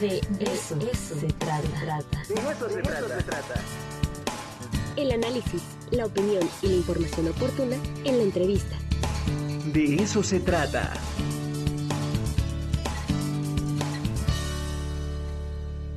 De 0.00 0.18
eso, 0.40 0.78
se, 1.18 1.26
trata. 1.38 2.18
De 2.28 2.34
eso, 2.34 2.68
se, 2.68 2.82
trata. 2.82 3.54
El 4.96 5.12
análisis, 5.12 5.62
la 5.90 6.04
opinión 6.04 6.46
y 6.60 6.66
la 6.68 6.74
información 6.74 7.28
oportuna 7.28 7.76
en 8.04 8.18
la 8.18 8.22
entrevista. 8.24 8.76
De 9.72 9.94
eso 9.94 10.22
se 10.22 10.40
trata. 10.40 10.92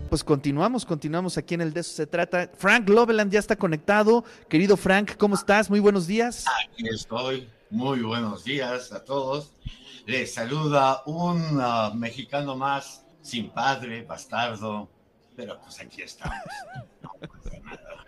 Pues 0.09 0.23
continuamos, 0.23 0.86
continuamos 0.86 1.38
aquí 1.38 1.55
en 1.55 1.61
el 1.61 1.73
De 1.73 1.81
eso 1.81 1.93
se 1.93 2.07
trata. 2.07 2.50
Frank 2.57 2.88
Loveland 2.88 3.31
ya 3.31 3.39
está 3.39 3.57
conectado. 3.57 4.23
Querido 4.47 4.77
Frank, 4.77 5.18
¿cómo 5.18 5.36
estás? 5.36 5.70
Muy 5.70 5.81
buenos 5.81 6.07
días. 6.07 6.45
Aquí 6.63 6.88
estoy. 6.88 7.50
Muy 7.70 8.02
buenos 8.02 8.45
días 8.45 8.93
a 8.93 9.04
todos. 9.04 9.52
Les 10.05 10.34
saluda 10.34 11.04
un 11.05 11.59
uh, 11.59 11.93
mexicano 11.93 12.55
más, 12.55 13.04
sin 13.21 13.49
padre, 13.49 14.04
bastardo, 14.04 14.89
pero 15.35 15.59
pues 15.62 15.80
aquí 15.80 16.02
estamos. 16.02 16.38
No 17.02 17.12
pasa 17.20 17.59
nada. 17.63 18.05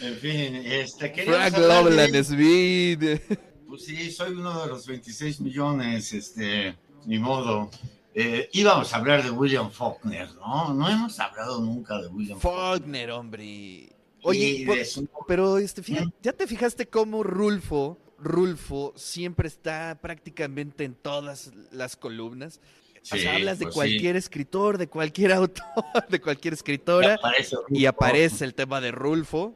En 0.00 0.16
fin, 0.16 0.56
este 0.56 1.24
Frank 1.24 1.56
Loveland 1.56 2.24
Smith. 2.24 3.20
Pues 3.68 3.84
sí, 3.84 4.10
soy 4.10 4.32
uno 4.32 4.60
de 4.62 4.66
los 4.66 4.86
26 4.86 5.40
millones, 5.40 6.12
este, 6.12 6.76
ni 7.06 7.18
modo. 7.18 7.70
Eh, 8.14 8.50
íbamos 8.52 8.92
a 8.92 8.96
hablar 8.96 9.22
de 9.22 9.30
William 9.30 9.70
Faulkner, 9.70 10.34
¿no? 10.34 10.74
No 10.74 10.88
hemos 10.90 11.18
hablado 11.18 11.60
nunca 11.60 11.98
de 12.00 12.08
William 12.08 12.38
Faulkner. 12.38 12.80
Faulkner, 12.80 13.10
hombre. 13.12 13.92
Oye, 14.22 14.66
pero 15.26 15.58
este, 15.58 15.82
fíjate, 15.82 16.12
¿ya 16.22 16.32
te 16.32 16.46
fijaste 16.46 16.86
cómo 16.86 17.22
Rulfo, 17.22 17.98
Rulfo 18.18 18.92
siempre 18.96 19.48
está 19.48 19.98
prácticamente 20.00 20.84
en 20.84 20.94
todas 20.94 21.52
las 21.70 21.96
columnas? 21.96 22.60
O 23.02 23.16
sea, 23.16 23.34
hablas 23.34 23.58
de 23.58 23.64
pues 23.66 23.74
cualquier 23.74 24.16
escritor, 24.16 24.78
de 24.78 24.86
cualquier 24.88 25.32
autor, 25.32 25.64
de 26.08 26.20
cualquier 26.20 26.54
escritora, 26.54 27.18
y 27.68 27.86
aparece, 27.86 28.44
el 28.44 28.54
tema 28.54 28.80
de 28.80 28.92
Rulfo. 28.92 29.54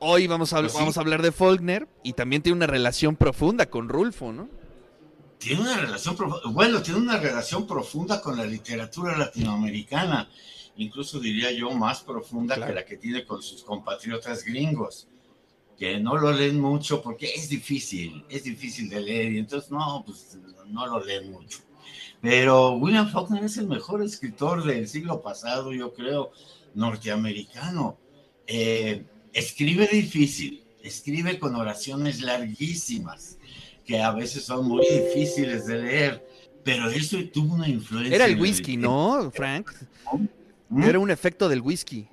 Hoy 0.00 0.26
vamos 0.26 0.52
a, 0.52 0.60
Pues 0.60 0.72
sí. 0.72 0.78
vamos 0.78 0.96
a 0.96 1.00
hablar 1.00 1.22
de 1.22 1.32
Faulkner 1.32 1.88
y 2.04 2.12
también 2.12 2.42
tiene 2.42 2.56
una 2.56 2.66
relación 2.68 3.16
profunda 3.16 3.66
con 3.66 3.88
Rulfo, 3.88 4.32
¿no? 4.32 4.48
Tiene 5.38 5.60
una 5.62 5.76
relación 5.76 6.16
profunda, 6.16 6.42
bueno, 6.50 6.82
tiene 6.82 7.00
una 7.00 7.18
relación 7.18 7.66
profunda 7.66 8.20
con 8.20 8.36
la 8.36 8.44
literatura 8.44 9.16
latinoamericana, 9.16 10.28
incluso 10.76 11.20
diría 11.20 11.50
yo 11.52 11.70
más 11.70 12.00
profunda 12.02 12.54
Claro. 12.56 12.72
que 12.72 12.80
la 12.80 12.84
que 12.84 12.96
tiene 12.96 13.24
con 13.24 13.42
sus 13.42 13.62
compatriotas 13.62 14.44
gringos, 14.44 15.08
que 15.78 15.98
no 16.00 16.16
lo 16.16 16.32
leen 16.32 16.60
mucho 16.60 17.00
porque 17.02 17.26
es 17.34 17.48
difícil, 17.48 18.24
es 18.28 18.42
difícil 18.44 18.88
de 18.88 19.00
leer 19.00 19.32
y 19.32 19.38
entonces 19.38 19.70
no, 19.70 20.02
pues 20.04 20.36
no 20.66 20.86
lo 20.86 21.04
leen 21.04 21.30
mucho. 21.30 21.58
Pero 22.20 22.72
William 22.72 23.08
Faulkner 23.10 23.44
es 23.44 23.56
el 23.58 23.68
mejor 23.68 24.02
escritor 24.02 24.64
del 24.64 24.88
siglo 24.88 25.22
pasado, 25.22 25.72
yo 25.72 25.92
creo, 25.94 26.32
norteamericano. 26.74 27.96
Eh, 28.46 29.04
escribe 29.32 29.86
difícil, 29.86 30.64
escribe 30.82 31.38
con 31.38 31.54
oraciones 31.54 32.20
larguísimas 32.20 33.38
que 33.84 34.02
a 34.02 34.10
veces 34.10 34.44
son 34.44 34.66
muy 34.68 34.86
difíciles 34.86 35.66
de 35.66 35.78
leer, 35.78 36.28
pero 36.64 36.90
eso 36.90 37.16
tuvo 37.32 37.54
una 37.54 37.68
influencia. 37.68 38.14
Era 38.16 38.24
el 38.26 38.38
whisky, 38.40 38.76
¿no, 38.76 39.30
Frank? 39.34 39.70
¿Mm? 40.68 40.82
Era 40.82 40.98
un 40.98 41.10
efecto 41.10 41.48
del 41.48 41.60
whisky. 41.62 42.06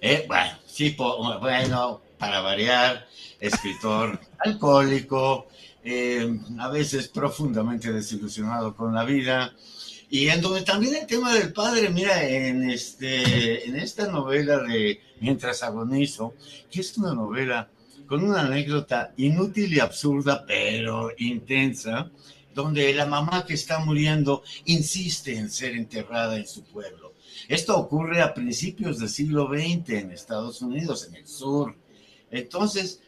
Eh, 0.00 0.24
bueno, 0.26 0.52
sí, 0.64 0.90
po- 0.90 1.38
bueno, 1.40 2.00
para 2.18 2.40
variar, 2.40 3.06
escritor 3.38 4.18
alcohólico, 4.38 5.48
eh, 5.84 6.38
a 6.58 6.68
veces 6.68 7.08
profundamente 7.08 7.92
desilusionado 7.92 8.74
con 8.76 8.94
la 8.94 9.04
vida, 9.04 9.54
y 10.10 10.28
en 10.28 10.40
donde 10.40 10.62
también 10.62 10.96
el 10.96 11.06
tema 11.06 11.32
del 11.32 11.52
padre, 11.52 11.88
mira, 11.88 12.28
en, 12.28 12.68
este, 12.68 13.68
en 13.68 13.76
esta 13.76 14.08
novela 14.08 14.58
de 14.58 15.00
Mientras 15.20 15.62
agonizo, 15.62 16.34
que 16.70 16.80
es 16.80 16.96
una 16.96 17.14
novela 17.14 17.68
con 18.06 18.24
una 18.24 18.40
anécdota 18.40 19.12
inútil 19.18 19.72
y 19.72 19.78
absurda, 19.78 20.44
pero 20.46 21.12
intensa, 21.18 22.10
donde 22.54 22.92
la 22.94 23.06
mamá 23.06 23.44
que 23.46 23.54
está 23.54 23.78
muriendo 23.78 24.42
insiste 24.64 25.36
en 25.36 25.50
ser 25.50 25.76
enterrada 25.76 26.36
en 26.36 26.46
su 26.46 26.64
pueblo. 26.64 27.12
Esto 27.48 27.76
ocurre 27.78 28.20
a 28.22 28.34
principios 28.34 28.98
del 28.98 29.08
siglo 29.08 29.46
XX 29.46 29.90
en 29.90 30.10
Estados 30.10 30.60
Unidos, 30.62 31.06
en 31.06 31.16
el 31.16 31.26
sur. 31.26 31.76
Entonces, 32.30 33.00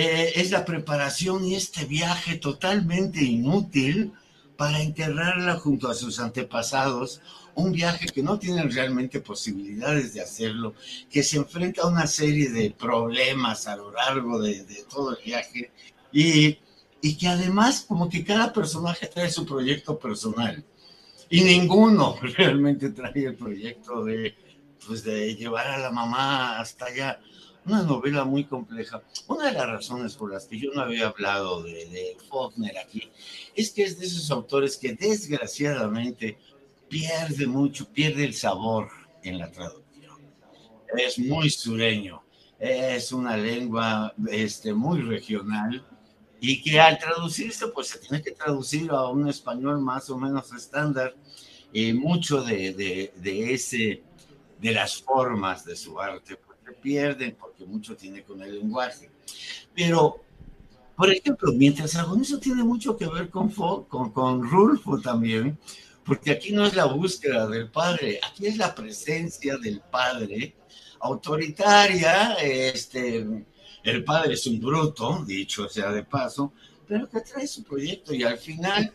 eh, 0.00 0.40
es 0.40 0.52
la 0.52 0.64
preparación 0.64 1.44
y 1.44 1.56
este 1.56 1.84
viaje 1.84 2.36
totalmente 2.36 3.20
inútil 3.24 4.12
para 4.56 4.80
enterrarla 4.80 5.56
junto 5.56 5.90
a 5.90 5.94
sus 5.94 6.20
antepasados, 6.20 7.20
un 7.56 7.72
viaje 7.72 8.06
que 8.06 8.22
no 8.22 8.38
tienen 8.38 8.70
realmente 8.70 9.18
posibilidades 9.18 10.14
de 10.14 10.20
hacerlo, 10.20 10.74
que 11.10 11.24
se 11.24 11.38
enfrenta 11.38 11.82
a 11.82 11.88
una 11.88 12.06
serie 12.06 12.48
de 12.48 12.70
problemas 12.70 13.66
a 13.66 13.74
lo 13.74 13.90
largo 13.90 14.40
de, 14.40 14.62
de 14.62 14.84
todo 14.88 15.16
el 15.16 15.24
viaje. 15.24 15.72
Y, 16.12 16.58
y 17.02 17.16
que 17.16 17.26
además 17.26 17.84
como 17.88 18.08
que 18.08 18.24
cada 18.24 18.52
personaje 18.52 19.08
trae 19.08 19.32
su 19.32 19.44
proyecto 19.44 19.98
personal. 19.98 20.64
Y 21.28 21.40
ninguno 21.42 22.14
realmente 22.36 22.90
trae 22.90 23.26
el 23.26 23.34
proyecto 23.34 24.04
de, 24.04 24.36
pues, 24.86 25.02
de 25.02 25.34
llevar 25.34 25.66
a 25.66 25.78
la 25.78 25.90
mamá 25.90 26.60
hasta 26.60 26.84
allá. 26.84 27.20
Una 27.66 27.82
novela 27.82 28.24
muy 28.24 28.44
compleja. 28.44 29.02
Una 29.26 29.46
de 29.46 29.52
las 29.52 29.66
razones 29.66 30.14
por 30.14 30.32
las 30.32 30.46
que 30.46 30.58
yo 30.58 30.70
no 30.72 30.80
había 30.80 31.08
hablado 31.08 31.62
de, 31.62 31.86
de 31.86 32.16
Faulkner 32.28 32.78
aquí 32.78 33.10
es 33.54 33.70
que 33.70 33.82
es 33.84 33.98
de 33.98 34.06
esos 34.06 34.30
autores 34.30 34.76
que 34.76 34.94
desgraciadamente 34.94 36.38
pierde 36.88 37.46
mucho, 37.46 37.86
pierde 37.92 38.24
el 38.24 38.34
sabor 38.34 38.88
en 39.22 39.38
la 39.38 39.50
traducción. 39.50 40.16
Es 40.96 41.18
muy 41.18 41.50
sureño, 41.50 42.22
es 42.58 43.12
una 43.12 43.36
lengua 43.36 44.14
este, 44.30 44.72
muy 44.72 45.02
regional 45.02 45.86
y 46.40 46.62
que 46.62 46.80
al 46.80 46.98
traducirse 46.98 47.68
pues 47.68 47.88
se 47.88 47.98
tiene 47.98 48.22
que 48.22 48.30
traducir 48.30 48.90
a 48.90 49.08
un 49.08 49.28
español 49.28 49.80
más 49.80 50.08
o 50.08 50.16
menos 50.16 50.52
estándar 50.52 51.14
y 51.72 51.92
mucho 51.92 52.42
de, 52.42 52.72
de, 52.72 53.12
de 53.16 53.52
ese 53.52 54.02
de 54.60 54.72
las 54.72 55.02
formas 55.02 55.64
de 55.64 55.76
su 55.76 56.00
arte 56.00 56.36
pierden 56.80 57.36
porque 57.38 57.64
mucho 57.64 57.96
tiene 57.96 58.22
con 58.22 58.42
el 58.42 58.54
lenguaje. 58.54 59.10
Pero 59.74 60.24
por 60.96 61.12
ejemplo 61.12 61.52
mientras 61.52 61.94
agonizo 61.96 62.38
tiene 62.38 62.64
mucho 62.64 62.96
que 62.96 63.06
ver 63.06 63.30
con, 63.30 63.50
con, 63.50 64.10
con 64.12 64.42
Rulfo 64.48 65.00
también 65.00 65.58
porque 66.04 66.32
aquí 66.32 66.52
no 66.52 66.66
es 66.66 66.74
la 66.74 66.86
búsqueda 66.86 67.46
del 67.46 67.70
padre 67.70 68.18
aquí 68.28 68.46
es 68.46 68.56
la 68.56 68.74
presencia 68.74 69.56
del 69.58 69.80
padre 69.80 70.56
autoritaria 70.98 72.32
este 72.34 73.24
el 73.88 74.04
padre 74.04 74.34
es 74.34 74.46
un 74.46 74.60
bruto, 74.60 75.24
dicho 75.26 75.68
sea 75.68 75.90
de 75.92 76.04
paso, 76.04 76.52
pero 76.86 77.08
que 77.08 77.20
trae 77.20 77.46
su 77.46 77.62
proyecto 77.62 78.12
y 78.12 78.22
al 78.22 78.38
final 78.38 78.90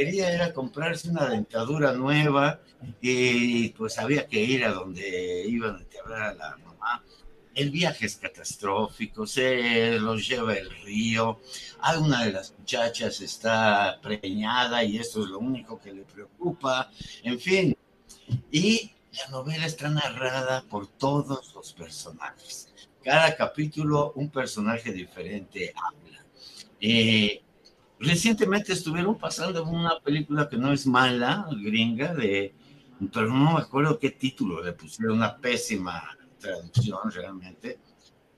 quería 0.00 0.32
era 0.32 0.54
comprarse 0.54 1.10
una 1.10 1.28
dentadura 1.28 1.92
nueva 1.92 2.58
y 3.02 3.68
pues 3.70 3.98
había 3.98 4.26
que 4.26 4.40
ir 4.42 4.64
a 4.64 4.72
donde 4.72 5.44
iban 5.46 5.76
a 5.76 5.80
enterrar 5.80 6.22
a 6.22 6.34
la 6.34 6.56
mamá. 6.56 7.04
El 7.54 7.70
viaje 7.70 8.06
es 8.06 8.16
catastrófico, 8.16 9.26
se 9.26 9.98
los 9.98 10.26
lleva 10.26 10.54
el 10.54 10.70
río, 10.84 11.40
hay 11.82 11.98
una 11.98 12.24
de 12.24 12.32
las 12.32 12.54
muchachas 12.56 13.20
está 13.20 13.98
preñada 14.00 14.82
y 14.84 14.96
eso 14.96 15.22
es 15.22 15.28
lo 15.28 15.38
único 15.38 15.78
que 15.78 15.92
le 15.92 16.04
preocupa, 16.04 16.90
en 17.22 17.38
fin. 17.38 17.76
Y 18.50 18.92
la 19.12 19.28
novela 19.28 19.66
está 19.66 19.90
narrada 19.90 20.64
por 20.70 20.86
todos 20.86 21.52
los 21.54 21.74
personajes 21.74 22.72
cada 23.02 23.34
capítulo 23.34 24.12
un 24.14 24.28
personaje 24.28 24.92
diferente 24.92 25.72
habla. 25.74 26.22
Eh, 26.78 27.42
recientemente 28.00 28.72
estuvieron 28.72 29.16
pasando 29.18 29.62
una 29.64 30.00
película 30.00 30.48
que 30.48 30.56
no 30.56 30.72
es 30.72 30.86
mala, 30.86 31.46
gringa, 31.52 32.14
de, 32.14 32.54
pero 33.12 33.28
no 33.28 33.54
me 33.54 33.60
acuerdo 33.60 33.98
qué 33.98 34.10
título 34.10 34.62
le 34.62 34.72
pusieron, 34.72 35.16
una 35.18 35.36
pésima 35.36 36.16
traducción 36.38 37.10
realmente, 37.10 37.78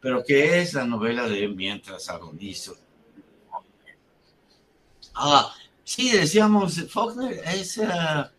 pero 0.00 0.24
que 0.24 0.60
es 0.60 0.74
la 0.74 0.84
novela 0.84 1.28
de 1.28 1.48
Mientras 1.48 2.08
agonizo. 2.08 2.76
Ah, 5.14 5.54
sí, 5.84 6.10
decíamos, 6.10 6.90
Faulkner, 6.90 7.42
esa, 7.44 8.32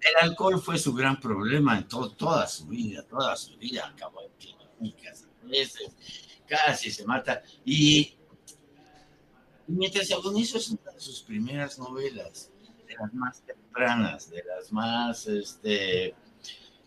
el 0.00 0.28
alcohol 0.28 0.60
fue 0.60 0.76
su 0.78 0.92
gran 0.92 1.18
problema 1.20 1.78
en 1.78 1.88
to- 1.88 2.10
toda 2.10 2.46
su 2.46 2.66
vida, 2.66 3.02
toda 3.04 3.36
su 3.36 3.56
vida 3.56 3.86
acabó 3.86 4.20
en 4.22 4.30
clínicas, 4.78 5.26
casi 6.48 6.90
se 6.90 7.04
mata. 7.06 7.42
Y 7.64 8.16
mientras 9.70 10.10
agonizo 10.12 10.58
es 10.58 10.70
una 10.70 10.92
de 10.92 11.00
sus 11.00 11.22
primeras 11.22 11.78
novelas, 11.78 12.50
de 12.86 12.94
las 12.94 13.14
más 13.14 13.42
tempranas, 13.42 14.30
de 14.30 14.42
las 14.44 14.72
más, 14.72 15.26
este, 15.26 16.14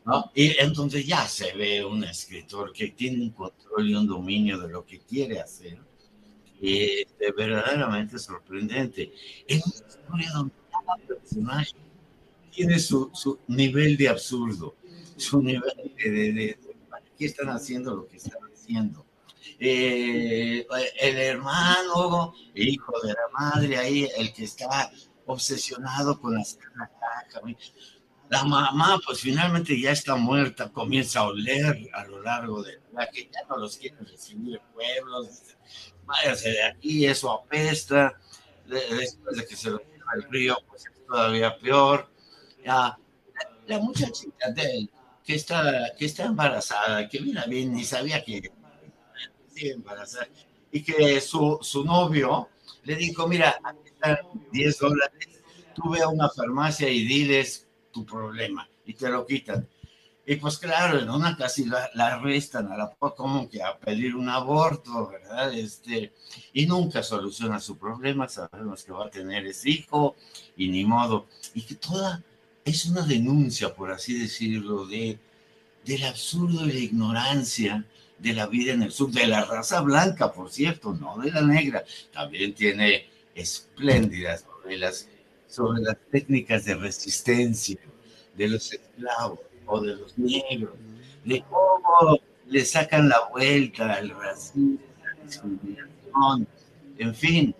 ¿no? 0.05 0.31
Y 0.35 0.57
en 0.59 0.73
donde 0.73 1.03
ya 1.03 1.27
se 1.27 1.53
ve 1.53 1.83
un 1.83 2.03
escritor 2.03 2.73
que 2.73 2.89
tiene 2.89 3.23
un 3.23 3.31
control 3.31 3.89
y 3.89 3.95
un 3.95 4.07
dominio 4.07 4.59
de 4.59 4.69
lo 4.69 4.85
que 4.85 4.99
quiere 4.99 5.39
hacer. 5.39 5.79
Y 6.61 7.01
este, 7.01 7.31
verdaderamente 7.31 8.19
sorprendente. 8.19 9.13
En 9.47 9.61
una 9.65 9.75
historia 9.75 10.31
donde 10.33 10.53
cada 10.71 11.07
personaje 11.07 11.75
tiene 12.51 12.79
su, 12.79 13.09
su 13.13 13.39
nivel 13.47 13.97
de 13.97 14.09
absurdo, 14.09 14.75
su 15.17 15.41
nivel 15.41 15.93
de, 15.97 16.09
de, 16.11 16.59
qué 17.17 17.25
están 17.25 17.49
haciendo 17.49 17.95
lo 17.95 18.07
que 18.07 18.17
están 18.17 18.39
haciendo. 18.53 19.05
Eh, 19.59 20.65
el 20.99 21.17
hermano, 21.17 22.33
hijo 22.55 22.93
de 23.01 23.09
la 23.09 23.27
madre, 23.31 23.77
ahí, 23.77 24.09
el 24.17 24.33
que 24.33 24.43
está 24.43 24.91
obsesionado 25.25 26.19
con 26.19 26.35
las 26.35 26.57
La 28.29 28.43
mamá, 28.43 28.99
pues 29.05 29.21
finalmente 29.21 29.79
ya 29.79 29.91
está 29.91 30.15
muerta, 30.15 30.71
comienza 30.71 31.19
a 31.19 31.27
oler 31.27 31.89
a 31.93 32.05
lo 32.05 32.21
largo 32.21 32.63
de 32.63 32.79
la 32.93 33.07
que 33.07 33.29
ya 33.31 33.43
no 33.49 33.57
los 33.57 33.77
quieren 33.77 34.05
recibir 34.05 34.59
pueblos. 34.73 35.55
Váyase 36.05 36.49
de 36.51 36.63
aquí, 36.63 37.05
eso 37.05 37.31
apesta. 37.31 38.19
Después 38.65 39.37
de 39.37 39.45
que 39.45 39.55
se 39.55 39.69
lo 39.69 39.77
lleva 39.79 40.11
al 40.13 40.23
río, 40.29 40.57
pues 40.67 40.85
es 40.85 41.05
todavía 41.05 41.57
peor. 41.57 42.09
Ya, 42.65 42.97
la, 43.67 43.79
muchachita 43.79 44.51
de 44.51 44.77
él, 44.77 44.89
que 45.23 45.35
está, 45.35 45.91
que 45.97 46.05
está 46.05 46.25
embarazada, 46.25 47.07
que 47.09 47.19
mira 47.19 47.45
bien, 47.45 47.73
ni 47.73 47.83
sabía 47.83 48.23
que 48.23 48.41
embarazada, 49.61 50.27
y 50.71 50.83
que 50.83 51.21
su, 51.21 51.59
su 51.61 51.83
novio 51.83 52.49
le 52.83 52.95
dijo, 52.95 53.27
mira, 53.27 53.55
aquí 53.63 53.89
están 53.89 54.17
10 54.51 54.79
dólares, 54.79 55.41
tú 55.75 55.89
ve 55.89 56.01
a 56.01 56.07
una 56.07 56.29
farmacia 56.29 56.89
y 56.89 57.05
diles 57.05 57.67
tu 57.91 58.05
problema, 58.05 58.67
y 58.85 58.93
te 58.93 59.09
lo 59.09 59.25
quitan. 59.25 59.67
Y 60.25 60.37
pues 60.37 60.57
claro, 60.57 60.99
en 60.99 61.09
una 61.09 61.35
casi 61.35 61.65
la, 61.65 61.89
la 61.95 62.15
arrestan 62.15 62.71
a 62.71 62.77
la 62.77 62.95
como 62.95 63.49
que 63.49 63.61
a 63.61 63.77
pedir 63.77 64.15
un 64.15 64.29
aborto, 64.29 65.09
¿verdad? 65.09 65.53
Este, 65.53 66.13
y 66.53 66.65
nunca 66.65 67.03
soluciona 67.03 67.59
su 67.59 67.77
problema, 67.77 68.29
sabemos 68.29 68.85
que 68.85 68.93
va 68.93 69.07
a 69.07 69.09
tener 69.09 69.45
ese 69.45 69.69
hijo 69.69 70.15
y 70.55 70.69
ni 70.69 70.85
modo. 70.85 71.27
Y 71.53 71.63
que 71.63 71.75
toda 71.75 72.23
es 72.63 72.85
una 72.85 73.01
denuncia, 73.01 73.75
por 73.75 73.91
así 73.91 74.17
decirlo, 74.17 74.85
de, 74.85 75.19
del 75.85 76.03
absurdo 76.05 76.65
y 76.65 76.71
la 76.71 76.79
ignorancia 76.79 77.85
de 78.19 78.33
la 78.33 78.47
vida 78.47 78.73
en 78.73 78.83
el 78.83 78.91
sur, 78.91 79.11
de 79.11 79.27
la 79.27 79.43
raza 79.43 79.81
blanca, 79.81 80.31
por 80.31 80.51
cierto, 80.51 80.93
no 80.93 81.17
de 81.17 81.31
la 81.31 81.41
negra. 81.41 81.83
También 82.13 82.53
tiene 82.53 83.07
espléndidas 83.35 84.45
novelas 84.45 85.07
sobre 85.47 85.81
las 85.81 85.97
técnicas 86.11 86.65
de 86.65 86.75
resistencia 86.75 87.77
de 88.35 88.47
los 88.47 88.71
esclavos 88.71 89.39
o 89.65 89.81
de 89.81 89.95
los 89.95 90.17
negros, 90.17 90.73
de 91.23 91.43
cómo 91.49 92.19
le 92.47 92.65
sacan 92.65 93.09
la 93.09 93.27
vuelta 93.31 93.93
al 93.93 94.09
racismo, 94.09 94.79
la 95.03 95.23
discriminación, 95.23 96.47
en 96.97 97.15
fin, 97.15 97.55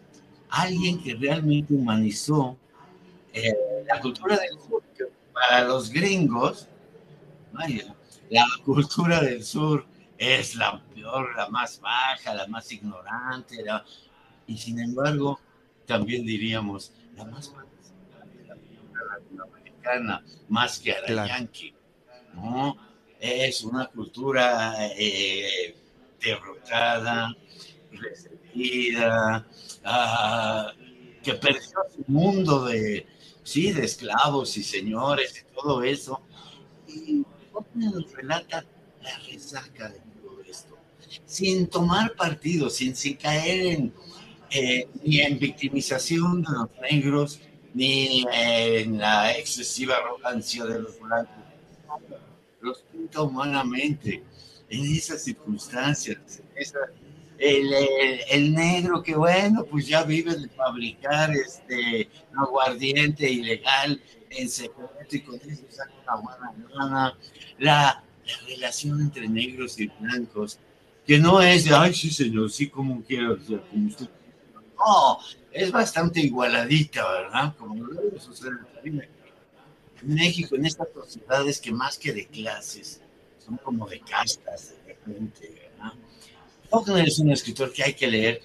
alguien 0.50 1.02
que 1.02 1.16
realmente 1.16 1.74
humanizó 1.74 2.58
eh, 3.34 3.54
la 3.88 4.00
cultura 4.00 4.38
del 4.38 4.60
sur, 4.60 4.84
para 5.34 5.64
los 5.66 5.90
gringos, 5.90 6.68
la 8.34 8.48
cultura 8.66 9.22
del 9.22 9.44
sur 9.44 9.86
es 10.18 10.56
la 10.56 10.84
peor, 10.96 11.36
la 11.36 11.50
más 11.50 11.80
baja, 11.80 12.34
la 12.34 12.48
más 12.48 12.72
ignorante, 12.72 13.64
y 14.48 14.58
sin 14.58 14.80
embargo, 14.80 15.40
también 15.86 16.26
diríamos, 16.26 16.94
la 17.16 17.26
más 17.26 17.54
la 17.54 19.06
latinoamericana, 19.06 20.24
más 20.50 20.80
que 20.80 20.94
a 20.94 21.12
la 21.12 21.28
yankee, 21.28 21.76
¿no? 22.34 22.76
Es 23.20 23.64
una 23.64 23.86
cultura 23.86 24.74
eh, 24.98 25.76
derrotada, 26.20 27.36
resentida, 27.92 29.46
ah, 29.86 30.74
que 31.22 31.36
perdió 31.36 31.62
su 31.96 32.04
mundo 32.08 32.66
de, 32.66 33.06
sí, 33.44 33.72
de 33.72 33.86
esclavos 33.86 34.58
y 34.58 34.64
señores 34.64 35.40
y 35.40 35.54
todo 35.54 35.84
eso. 35.84 36.20
Y 36.88 37.24
nos 37.76 38.12
relata 38.14 38.66
la 39.02 39.18
resaca 39.20 39.90
de 39.90 40.00
todo 40.22 40.42
esto, 40.50 40.78
sin 41.26 41.68
tomar 41.68 42.16
partido, 42.16 42.70
sin, 42.70 42.94
caer 43.16 43.66
en, 43.68 43.94
eh, 44.50 44.88
ni 45.04 45.20
en 45.20 45.40
victimización 45.40 46.42
de 46.42 46.52
los 46.52 46.70
negros, 46.82 47.40
ni 47.74 48.26
en 48.32 48.98
la 48.98 49.32
excesiva 49.32 49.96
arrogancia 49.96 50.66
de 50.66 50.80
los 50.80 51.00
blancos. 51.00 51.44
Los 52.62 52.80
pinta 52.84 53.22
humanamente 53.22 54.24
en 54.70 54.96
esas 54.96 55.24
circunstancias, 55.24 56.42
el, 57.38 57.74
el, 58.30 58.54
negro 58.54 59.04
que 59.04 59.16
bueno, 59.16 59.66
pues 59.66 59.88
ya 59.88 60.04
vive 60.04 60.36
de 60.36 60.48
fabricar 60.50 61.32
este 61.32 62.10
aguardiente 62.38 63.30
ilegal 63.30 64.02
una 66.04 66.16
buena 66.16 67.18
La, 67.60 68.04
la 68.26 68.38
relación 68.48 69.02
entre 69.02 69.28
negros 69.28 69.80
y 69.80 69.88
blancos, 70.00 70.60
que 71.06 71.20
no 71.20 71.42
es 71.42 71.72
ay, 71.72 71.94
sí, 71.94 72.10
señor, 72.10 72.52
sí, 72.52 72.70
como 72.70 73.04
quiero, 73.04 73.38
como 73.70 73.88
usted. 73.88 74.10
No, 74.78 75.20
es 75.52 75.72
bastante 75.72 76.20
igualadita, 76.20 77.10
¿verdad? 77.10 77.56
Como 77.58 77.84
lo 77.84 78.02
debe 78.02 78.20
suceder 78.20 78.54
en 78.84 79.10
México, 80.14 80.56
en 80.56 80.66
estas 80.66 80.88
sociedades 80.94 81.60
que 81.60 81.72
más 81.72 81.98
que 81.98 82.12
de 82.12 82.28
clases, 82.28 83.02
son 83.46 83.58
como 83.58 83.88
de 83.88 84.00
castas, 84.02 84.74
de 84.86 84.94
repente, 84.94 85.70
¿verdad? 85.78 85.94
Faulkner 86.70 87.08
es 87.08 87.20
un 87.20 87.32
escritor 87.32 87.72
que 87.72 87.84
hay 87.84 87.94
que 87.94 88.08
leer, 88.08 88.42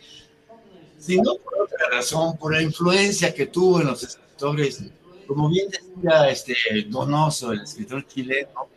sino 0.99 1.37
por 1.37 1.63
otra 1.63 1.89
razón, 1.91 2.37
por 2.37 2.53
la 2.53 2.63
influencia 2.63 3.33
que 3.33 3.47
tuvo 3.47 3.81
en 3.81 3.87
los 3.87 4.03
escritores, 4.03 4.85
como 5.29 5.51
bien 5.51 5.69
decía 5.71 6.31
este 6.31 6.55
Donoso, 6.89 7.53
el 7.53 7.61
escritor 7.61 8.07
chileno, 8.07 8.69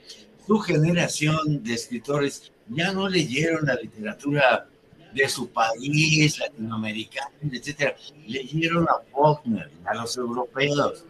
su 0.45 0.59
generación 0.59 1.63
de 1.63 1.73
escritores 1.73 2.51
ya 2.67 2.91
no 2.91 3.07
leyeron 3.07 3.65
la 3.65 3.75
literatura 3.75 4.67
de 5.13 5.29
su 5.29 5.49
país, 5.49 6.39
latinoamericano, 6.39 7.31
etcétera, 7.51 7.95
leyeron 8.27 8.85
a 8.89 9.01
Faulkner, 9.11 9.71
a 9.85 9.95
los 9.95 10.17
europeos. 10.17 11.05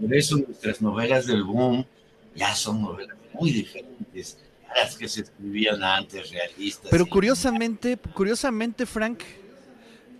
Por 0.00 0.14
eso 0.14 0.36
nuestras 0.36 0.82
novelas 0.82 1.26
del 1.26 1.44
boom 1.44 1.86
ya 2.34 2.54
son 2.54 2.82
novelas 2.82 3.16
muy 3.32 3.52
diferentes 3.52 4.38
a 4.68 4.80
las 4.80 4.96
que 4.96 5.08
se 5.08 5.22
escribían 5.22 5.82
antes, 5.84 6.30
realistas. 6.30 6.90
Pero 6.90 7.06
curiosamente, 7.06 7.96
curiosamente, 7.96 8.86
Frank, 8.86 9.20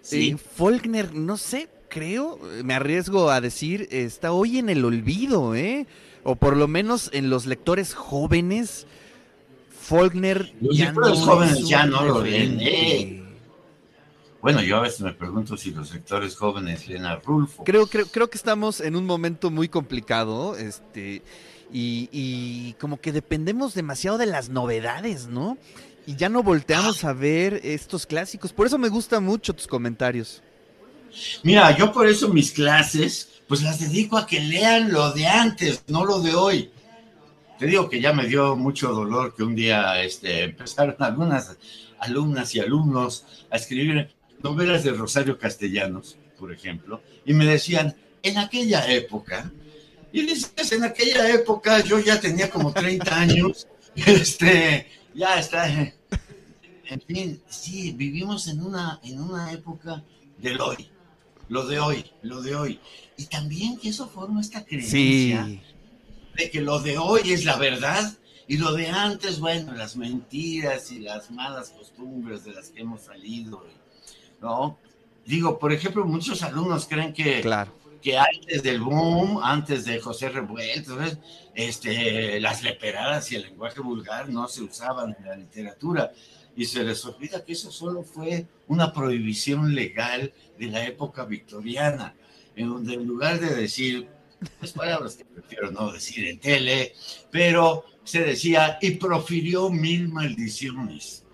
¿Sí? 0.01 0.31
Eh, 0.31 0.37
Faulkner, 0.37 1.13
no 1.15 1.37
sé, 1.37 1.69
creo, 1.95 2.41
me 2.65 2.75
arriesgo 2.75 3.31
a 3.31 3.41
decir, 3.41 3.87
está 3.93 4.33
hoy 4.33 4.59
en 4.59 4.69
el 4.69 4.85
olvido, 4.85 5.55
¿eh? 5.55 5.87
O 6.25 6.35
por 6.35 6.57
lo 6.57 6.67
menos 6.67 7.09
en 7.13 7.31
los 7.31 7.47
lectores 7.47 7.95
jóvenes, 7.95 8.89
Faulkner 9.71 10.53
los 10.61 10.77
ya 10.77 10.91
no 10.91 11.15
jóvenes 11.15 11.69
ya 11.69 11.87
no 11.87 12.05
lo 12.05 12.25
leen. 12.25 12.59
¿eh? 12.61 13.23
Bueno, 14.43 14.61
yo 14.61 14.79
a 14.79 14.81
veces 14.81 15.03
me 15.03 15.13
pregunto 15.13 15.57
si 15.57 15.71
los 15.71 15.95
lectores 15.95 16.35
jóvenes 16.35 16.89
leen 16.89 17.05
a 17.05 17.17
Rulfo. 17.17 17.63
Creo, 17.63 17.87
creo, 17.87 18.07
creo 18.07 18.29
que 18.29 18.39
estamos 18.39 18.81
en 18.81 18.97
un 18.97 19.07
momento 19.07 19.53
muy 19.53 19.69
complicado, 19.69 20.57
este, 20.57 21.23
y, 21.73 22.09
y 22.11 22.73
como 22.81 23.01
que 23.01 23.13
dependemos 23.13 23.75
demasiado 23.75 24.19
de 24.19 24.27
las 24.27 24.49
novedades, 24.49 25.29
¿no? 25.29 25.59
Y 26.07 26.17
ya 26.17 26.29
no 26.29 26.43
volteamos 26.43 27.05
a 27.05 27.13
ver 27.13 27.61
estos 27.63 28.05
clásicos. 28.05 28.53
Por 28.53 28.67
eso 28.67 28.79
me 28.79 28.89
gustan 28.89 29.25
mucho 29.25 29.55
tus 29.55 29.69
comentarios. 29.69 30.43
Mira, 31.43 31.77
yo 31.77 31.93
por 31.93 32.07
eso 32.07 32.29
mis 32.29 32.53
clases 32.53 33.29
pues 33.47 33.63
las 33.63 33.81
dedico 33.81 34.17
a 34.17 34.27
que 34.27 34.41
lean 34.41 34.93
lo 34.93 35.13
de 35.13 35.27
antes, 35.27 35.85
no 35.89 36.05
lo 36.05 36.21
de 36.21 36.35
hoy. 36.35 36.71
Te 37.59 37.67
digo 37.67 37.89
que 37.89 38.01
ya 38.01 38.13
me 38.13 38.27
dio 38.27 38.57
mucho 38.57 38.93
dolor 38.93 39.35
que 39.35 39.43
un 39.43 39.55
día 39.55 40.03
este, 40.03 40.45
empezaron 40.45 40.97
algunas 40.99 41.57
alumnas 41.99 42.55
y 42.55 42.61
alumnos 42.61 43.25
a 43.51 43.57
escribir 43.57 44.11
novelas 44.43 44.85
de 44.85 44.93
Rosario 44.93 45.39
Castellanos, 45.39 46.19
por 46.39 46.53
ejemplo, 46.53 47.01
y 47.25 47.33
me 47.33 47.47
decían, 47.47 47.95
en 48.23 48.39
aquella 48.39 48.91
época, 48.91 49.51
y 50.13 50.23
dices, 50.23 50.73
en 50.73 50.85
aquella 50.85 51.31
época 51.31 51.81
yo 51.81 51.99
ya 51.99 52.21
tenía 52.21 52.51
como 52.51 52.73
30 52.73 53.21
años, 53.21 53.67
este, 53.95 54.89
ya 55.15 55.39
está, 55.39 55.71
en 55.71 57.01
fin, 57.07 57.41
sí, 57.49 57.93
vivimos 57.93 58.49
en 58.49 58.63
una, 58.63 59.01
en 59.03 59.21
una 59.21 59.53
época 59.53 60.03
del 60.39 60.61
hoy, 60.61 60.91
lo 61.49 61.67
de 61.67 61.79
hoy, 61.79 62.05
lo 62.23 62.43
de 62.43 62.57
hoy. 62.57 62.81
Y 63.17 63.27
también 63.27 63.79
que 63.79 63.89
eso 63.91 64.09
forma 64.09 64.41
esta 64.41 64.65
creencia 64.65 65.47
de 66.35 66.51
que 66.51 66.61
lo 66.61 66.81
de 66.81 66.99
hoy 66.99 67.33
es 67.33 67.45
la 67.45 67.57
verdad 67.57 68.13
y 68.47 68.59
lo 68.59 68.73
de 68.73 68.89
antes, 68.89 69.41
bueno, 69.41 69.73
las 69.73 69.97
mentiras 69.97 70.91
y 70.93 70.99
las 70.99 71.31
malas 71.31 71.71
costumbres 71.71 72.45
de 72.45 72.53
las 72.53 72.69
que 72.71 72.83
hemos 72.83 73.03
salido, 73.03 73.65
¿no? 74.41 74.77
Digo, 75.25 75.59
por 75.59 75.73
ejemplo, 75.73 76.05
muchos 76.05 76.43
alumnos 76.43 76.87
creen 76.87 77.15
que, 77.15 77.41
que 78.03 78.19
antes 78.19 78.63
del 78.63 78.81
boom, 78.83 79.41
antes 79.43 79.87
de 79.87 79.99
José 79.99 80.29
Revuelto, 80.29 80.99
este, 81.55 82.39
las 82.41 82.63
leperadas 82.63 83.33
y 83.33 83.37
el 83.37 83.43
lenguaje 83.43 83.81
vulgar 83.81 84.29
no 84.29 84.47
se 84.49 84.63
usaban 84.63 85.17
en 85.19 85.25
la 85.25 85.37
literatura 85.37 86.13
y 86.57 86.65
se 86.65 86.85
les 86.85 87.05
olvida 87.05 87.45
que 87.45 87.53
eso 87.53 87.71
solo 87.71 88.03
fue 88.03 88.47
una 88.69 88.93
prohibición 88.93 89.75
legal 89.75 90.33
de 90.59 90.67
la 90.67 90.87
época 90.87 91.25
victoriana, 91.25 92.15
en 92.57 92.69
donde 92.69 92.95
en 92.95 93.07
lugar 93.07 93.41
de 93.41 93.55
decir 93.55 94.09
Las 94.61 94.73
palabras 94.73 95.17
que 95.17 95.25
prefiero 95.25 95.71
no 95.71 95.93
decir 95.93 96.27
en 96.27 96.39
tele, 96.39 96.95
pero 97.31 97.85
se 98.05 98.23
decía 98.23 98.79
y 98.81 98.93
profirió 98.93 99.71
mil 99.71 100.09
maldiciones, 100.09 101.25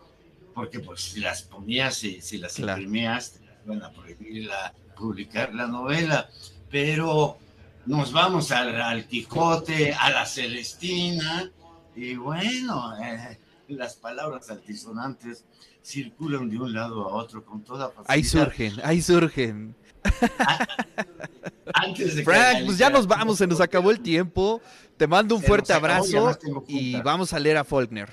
porque 0.54 0.80
pues 0.80 1.00
si 1.00 1.20
las 1.20 1.42
ponías, 1.42 1.96
si, 1.96 2.20
si 2.20 2.38
las 2.38 2.58
imprimías, 2.58 3.32
te 3.32 3.40
iban 3.64 3.82
a 3.82 3.90
prohibir 3.92 4.46
la, 4.46 4.74
publicar 4.96 5.54
la 5.54 5.66
novela, 5.66 6.28
pero 6.70 7.38
nos 7.86 8.12
vamos 8.12 8.52
al, 8.52 9.06
Quijote, 9.06 9.92
a 9.92 10.10
la 10.10 10.26
Celestina, 10.26 11.50
y 11.96 12.14
bueno, 12.14 12.96
eh, 13.02 13.38
las 13.70 13.96
palabras 13.96 14.50
altisonantes 14.50 15.44
circulan 15.82 16.48
de 16.50 16.58
un 16.58 16.72
lado 16.72 17.08
a 17.08 17.14
otro 17.14 17.44
con 17.44 17.62
toda 17.62 17.88
facilidad. 17.88 18.10
Ahí 18.10 18.24
surgen, 18.24 18.72
ahí 18.82 19.02
surgen. 19.02 19.74
Antes 21.74 22.16
de 22.16 22.24
Frank, 22.24 22.64
pues 22.64 22.78
ya 22.78 22.90
nos 22.90 23.06
vamos, 23.06 23.38
se 23.38 23.46
nos 23.46 23.60
acabó 23.60 23.90
el 23.90 24.00
tiempo. 24.00 24.60
Te 24.96 25.06
mando 25.06 25.36
un 25.36 25.42
fuerte 25.42 25.72
abrazo 25.72 26.36
y 26.66 27.00
vamos 27.00 27.32
a 27.32 27.38
leer 27.38 27.56
a 27.56 27.64
Faulkner. 27.64 28.10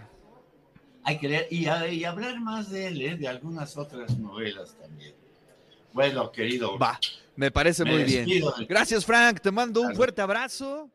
Hay 1.04 1.20
que 1.20 1.30
leer 1.30 1.48
y, 1.52 2.04
hablar 2.04 2.40
más 2.40 2.70
de 2.70 2.88
él, 2.88 3.02
¿eh? 3.02 3.16
de 3.16 3.28
algunas 3.28 3.78
otras 3.78 4.18
novelas 4.18 4.76
también. 4.78 5.16
Bueno, 5.94 6.32
querido. 6.32 6.78
Va, 6.78 7.00
me 7.36 7.50
parece 7.50 7.86
muy 7.86 8.04
bien. 8.04 8.28
Gracias, 8.68 9.06
Frank. 9.06 9.40
Te 9.40 9.52
mando 9.52 9.82
un 9.82 9.96
fuerte 9.96 10.22
abrazo 10.22 10.90